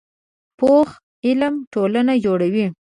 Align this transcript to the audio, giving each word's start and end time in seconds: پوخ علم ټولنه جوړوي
پوخ 0.59 0.89
علم 1.27 1.53
ټولنه 1.73 2.13
جوړوي 2.25 2.65